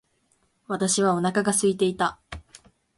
[0.67, 2.19] 私はお腹が空いていた。